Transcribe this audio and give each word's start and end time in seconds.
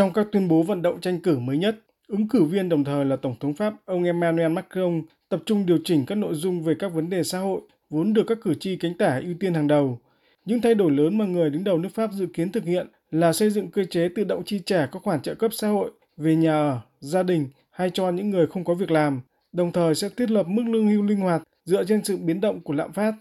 Trong 0.00 0.12
các 0.12 0.26
tuyên 0.32 0.48
bố 0.48 0.62
vận 0.62 0.82
động 0.82 1.00
tranh 1.00 1.20
cử 1.20 1.38
mới 1.38 1.58
nhất, 1.58 1.76
ứng 2.08 2.28
cử 2.28 2.44
viên 2.44 2.68
đồng 2.68 2.84
thời 2.84 3.04
là 3.04 3.16
Tổng 3.16 3.34
thống 3.40 3.54
Pháp 3.54 3.74
ông 3.84 4.04
Emmanuel 4.04 4.52
Macron 4.52 5.02
tập 5.28 5.42
trung 5.46 5.66
điều 5.66 5.78
chỉnh 5.84 6.06
các 6.06 6.14
nội 6.14 6.34
dung 6.34 6.62
về 6.62 6.74
các 6.78 6.92
vấn 6.92 7.10
đề 7.10 7.22
xã 7.22 7.38
hội 7.38 7.60
vốn 7.90 8.12
được 8.12 8.24
các 8.26 8.38
cử 8.42 8.54
tri 8.54 8.76
cánh 8.76 8.98
tả 8.98 9.20
ưu 9.24 9.34
tiên 9.40 9.54
hàng 9.54 9.66
đầu. 9.66 9.98
Những 10.44 10.60
thay 10.60 10.74
đổi 10.74 10.90
lớn 10.90 11.18
mà 11.18 11.24
người 11.24 11.50
đứng 11.50 11.64
đầu 11.64 11.78
nước 11.78 11.88
Pháp 11.94 12.12
dự 12.12 12.26
kiến 12.26 12.52
thực 12.52 12.64
hiện 12.64 12.86
là 13.10 13.32
xây 13.32 13.50
dựng 13.50 13.70
cơ 13.70 13.84
chế 13.84 14.08
tự 14.16 14.24
động 14.24 14.42
chi 14.44 14.60
trả 14.66 14.86
các 14.86 15.02
khoản 15.02 15.22
trợ 15.22 15.34
cấp 15.34 15.50
xã 15.54 15.68
hội 15.68 15.90
về 16.16 16.36
nhà 16.36 16.52
ở, 16.52 16.80
gia 17.00 17.22
đình 17.22 17.48
hay 17.70 17.90
cho 17.90 18.10
những 18.10 18.30
người 18.30 18.46
không 18.46 18.64
có 18.64 18.74
việc 18.74 18.90
làm, 18.90 19.20
đồng 19.52 19.72
thời 19.72 19.94
sẽ 19.94 20.08
thiết 20.08 20.30
lập 20.30 20.46
mức 20.48 20.62
lương 20.66 20.88
hưu 20.88 21.02
linh 21.02 21.20
hoạt 21.20 21.42
dựa 21.64 21.84
trên 21.84 22.04
sự 22.04 22.16
biến 22.16 22.40
động 22.40 22.60
của 22.60 22.72
lạm 22.72 22.92
phát. 22.92 23.14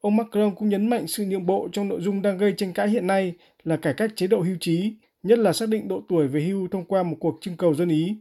Ông 0.00 0.16
Macron 0.16 0.54
cũng 0.54 0.68
nhấn 0.68 0.90
mạnh 0.90 1.06
sự 1.06 1.24
nhượng 1.24 1.46
bộ 1.46 1.68
trong 1.72 1.88
nội 1.88 2.00
dung 2.00 2.22
đang 2.22 2.38
gây 2.38 2.54
tranh 2.56 2.72
cãi 2.72 2.88
hiện 2.88 3.06
nay 3.06 3.34
là 3.64 3.76
cải 3.76 3.94
cách 3.94 4.10
chế 4.16 4.26
độ 4.26 4.40
hưu 4.40 4.56
trí, 4.60 4.94
nhất 5.22 5.38
là 5.38 5.52
xác 5.52 5.68
định 5.68 5.88
độ 5.88 6.02
tuổi 6.08 6.28
về 6.28 6.40
hưu 6.40 6.68
thông 6.68 6.84
qua 6.84 7.02
một 7.02 7.16
cuộc 7.20 7.38
trưng 7.40 7.56
cầu 7.56 7.74
dân 7.74 7.88
ý. 7.88 8.16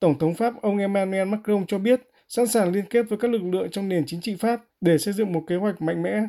Tổng 0.00 0.18
thống 0.18 0.34
Pháp 0.34 0.62
ông 0.62 0.78
Emmanuel 0.78 1.28
Macron 1.28 1.66
cho 1.66 1.78
biết 1.78 2.02
sẵn 2.28 2.46
sàng 2.46 2.72
liên 2.72 2.84
kết 2.90 3.08
với 3.08 3.18
các 3.18 3.30
lực 3.30 3.42
lượng 3.42 3.70
trong 3.70 3.88
nền 3.88 4.06
chính 4.06 4.20
trị 4.20 4.36
Pháp 4.40 4.60
để 4.80 4.98
xây 4.98 5.14
dựng 5.14 5.32
một 5.32 5.44
kế 5.46 5.56
hoạch 5.56 5.82
mạnh 5.82 6.02
mẽ. 6.02 6.22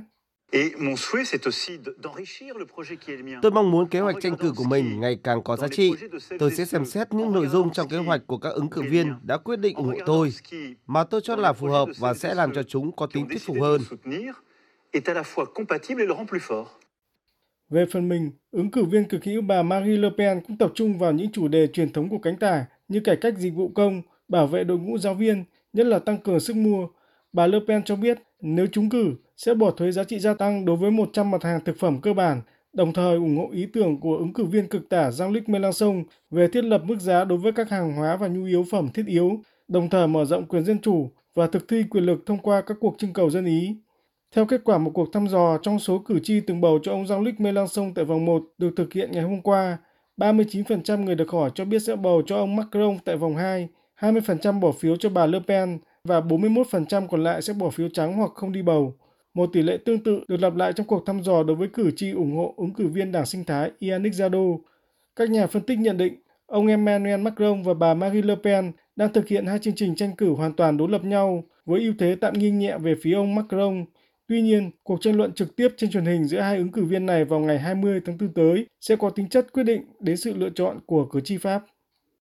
Tôi 3.42 3.52
mong 3.52 3.72
muốn 3.72 3.88
kế 3.90 4.00
hoạch 4.00 4.16
tranh 4.22 4.38
cử 4.38 4.54
của 4.56 4.64
mình 4.64 5.00
ngày 5.00 5.18
càng 5.24 5.44
có 5.44 5.58
giá 5.58 5.68
trị. 5.68 5.92
Tôi 6.40 6.52
sẽ 6.52 6.66
xem 6.66 6.86
xét 6.86 7.14
những 7.14 7.32
nội 7.34 7.48
dung 7.48 7.74
trong 7.74 7.88
kế 7.90 7.98
hoạch 7.98 8.22
của 8.28 8.38
các 8.38 8.50
ứng 8.50 8.70
cử 8.70 8.82
viên 8.90 9.14
đã 9.24 9.38
quyết 9.38 9.60
định 9.60 9.76
ủng 9.76 9.88
hộ 9.88 9.94
tôi, 10.06 10.30
mà 10.88 11.04
tôi 11.04 11.22
cho 11.24 11.36
là 11.36 11.54
phù 11.54 11.68
hợp 11.68 11.90
và 12.00 12.14
sẽ 12.14 12.34
làm 12.34 12.54
cho 12.54 12.64
chúng 12.64 12.96
có 12.96 13.08
tính 13.08 13.30
thuyết 13.30 13.42
phục 13.46 13.58
hơn. 13.62 13.82
Về 17.70 17.86
phần 17.92 18.10
mình, 18.10 18.32
ứng 18.52 18.72
cử 18.72 18.84
viên 18.84 19.04
cực 19.04 19.24
hữu 19.24 19.42
bà 19.42 19.64
Marie 19.64 19.98
Le 19.98 20.10
Pen 20.18 20.42
cũng 20.48 20.58
tập 20.58 20.72
trung 20.76 20.98
vào 20.98 21.12
những 21.12 21.32
chủ 21.32 21.48
đề 21.48 21.68
truyền 21.68 21.94
thống 21.94 22.10
của 22.10 22.18
cánh 22.18 22.38
tả 22.38 22.66
như 22.88 23.00
cải 23.00 23.16
cách 23.16 23.38
dịch 23.38 23.54
vụ 23.54 23.70
công, 23.70 24.02
bảo 24.28 24.48
vệ 24.48 24.64
đội 24.64 24.78
ngũ 24.80 24.98
giáo 24.98 25.14
viên, 25.14 25.44
nhất 25.74 25.86
là 25.86 26.00
tăng 26.00 26.18
cường 26.18 26.40
sức 26.40 26.56
mua. 26.56 26.88
Bà 27.34 27.48
Le 27.48 27.60
Pen 27.68 27.84
cho 27.84 27.96
biết 27.96 28.18
nếu 28.42 28.68
trúng 28.68 28.90
cử 28.90 29.16
sẽ 29.38 29.54
bỏ 29.54 29.72
thuế 29.72 29.92
giá 29.92 30.04
trị 30.04 30.20
gia 30.20 30.34
tăng 30.34 30.66
đối 30.66 30.76
với 30.76 30.92
100 30.92 31.32
mặt 31.32 31.44
hàng 31.44 31.60
thực 31.66 31.78
phẩm 31.80 32.02
cơ 32.02 32.14
bản, 32.14 32.42
đồng 32.74 32.94
thời 32.94 33.16
ủng 33.16 33.38
hộ 33.38 33.50
ý 33.52 33.66
tưởng 33.74 34.00
của 34.00 34.18
ứng 34.18 34.34
cử 34.34 34.46
viên 34.46 34.68
cực 34.68 34.90
tả 34.90 35.10
Jean-Luc 35.10 35.42
Mélenchon 35.48 36.04
về 36.30 36.48
thiết 36.48 36.64
lập 36.64 36.82
mức 36.86 37.00
giá 37.00 37.24
đối 37.24 37.38
với 37.38 37.52
các 37.52 37.70
hàng 37.70 37.94
hóa 37.96 38.16
và 38.16 38.28
nhu 38.28 38.46
yếu 38.46 38.66
phẩm 38.72 38.90
thiết 38.94 39.06
yếu, 39.08 39.40
đồng 39.68 39.90
thời 39.90 40.08
mở 40.08 40.26
rộng 40.26 40.46
quyền 40.46 40.66
dân 40.66 40.80
chủ 40.80 41.12
và 41.36 41.48
thực 41.48 41.68
thi 41.68 41.84
quyền 41.90 42.04
lực 42.04 42.24
thông 42.26 42.38
qua 42.38 42.62
các 42.62 42.78
cuộc 42.80 42.96
trưng 42.98 43.14
cầu 43.14 43.30
dân 43.30 43.46
ý. 43.46 43.76
Theo 44.36 44.46
kết 44.46 44.62
quả 44.64 44.78
một 44.78 44.92
cuộc 44.94 45.14
thăm 45.14 45.28
dò 45.28 45.58
trong 45.58 45.80
số 45.80 46.00
cử 46.00 46.20
tri 46.24 46.40
từng 46.40 46.62
bầu 46.62 46.80
cho 46.84 46.92
ông 46.92 47.04
Jean-Luc 47.04 47.34
Mélenchon 47.38 47.94
tại 47.94 48.06
vòng 48.06 48.26
1 48.26 48.44
được 48.58 48.70
thực 48.78 48.94
hiện 48.94 49.12
ngày 49.12 49.24
hôm 49.24 49.42
qua, 49.42 49.78
39% 50.18 51.04
người 51.04 51.16
được 51.16 51.30
hỏi 51.32 51.52
cho 51.56 51.66
biết 51.66 51.80
sẽ 51.80 51.96
bầu 51.96 52.22
cho 52.26 52.36
ông 52.36 52.56
Macron 52.56 52.98
tại 53.06 53.18
vòng 53.18 53.36
2, 53.36 53.68
20% 54.00 54.60
bỏ 54.60 54.72
phiếu 54.72 54.96
cho 54.96 55.10
bà 55.10 55.26
Le 55.26 55.40
Pen 55.48 55.80
và 56.04 56.20
41% 56.20 57.08
còn 57.08 57.24
lại 57.24 57.42
sẽ 57.42 57.54
bỏ 57.54 57.70
phiếu 57.70 57.90
trắng 57.90 58.14
hoặc 58.14 58.32
không 58.36 58.52
đi 58.52 58.62
bầu. 58.62 58.94
Một 59.34 59.50
tỷ 59.54 59.62
lệ 59.62 59.78
tương 59.86 60.04
tự 60.04 60.20
được 60.28 60.38
lặp 60.38 60.56
lại 60.56 60.74
trong 60.74 60.88
cuộc 60.88 61.06
thăm 61.06 61.24
dò 61.24 61.44
đối 61.44 61.56
với 61.56 61.68
cử 61.68 61.92
tri 61.96 62.12
ủng 62.12 62.36
hộ 62.36 62.54
ứng 62.58 62.74
cử 62.74 62.88
viên 62.88 63.12
đảng 63.12 63.26
sinh 63.26 63.44
thái 63.44 63.72
Yannick 63.90 64.16
Jadot. 64.16 64.58
Các 65.16 65.30
nhà 65.30 65.48
phân 65.48 65.62
tích 65.62 65.80
nhận 65.80 65.98
định 65.98 66.16
ông 66.46 66.68
Emmanuel 66.68 67.22
Macron 67.22 67.64
và 67.64 67.74
bà 67.74 67.94
Marie 67.94 68.22
Le 68.22 68.36
Pen 68.44 68.72
đang 68.96 69.14
thực 69.14 69.28
hiện 69.28 69.46
hai 69.46 69.60
chương 69.60 69.76
trình 69.76 69.96
tranh 69.96 70.16
cử 70.18 70.34
hoàn 70.34 70.54
toàn 70.54 70.78
đối 70.78 70.90
lập 70.90 71.06
nhau 71.06 71.44
với 71.66 71.82
ưu 71.82 71.94
thế 72.00 72.16
tạm 72.16 72.34
nghiêng 72.34 72.60
nhẹ 72.60 72.78
về 72.78 72.96
phía 73.02 73.14
ông 73.14 73.36
Macron 73.36 73.86
Tuy 74.28 74.42
nhiên, 74.42 74.72
cuộc 74.84 75.02
tranh 75.02 75.16
luận 75.16 75.34
trực 75.34 75.56
tiếp 75.56 75.68
trên 75.78 75.92
truyền 75.92 76.06
hình 76.06 76.24
giữa 76.26 76.40
hai 76.40 76.58
ứng 76.58 76.72
cử 76.72 76.86
viên 76.86 77.06
này 77.06 77.26
vào 77.26 77.40
ngày 77.40 77.60
20 77.60 78.02
tháng 78.06 78.18
4 78.18 78.34
tới 78.34 78.66
sẽ 78.82 78.96
có 78.96 79.10
tính 79.10 79.30
chất 79.30 79.54
quyết 79.54 79.64
định 79.64 79.82
đến 80.00 80.18
sự 80.18 80.34
lựa 80.34 80.50
chọn 80.56 80.80
của 80.86 81.06
cử 81.06 81.22
tri 81.22 81.38
Pháp. 81.38 81.66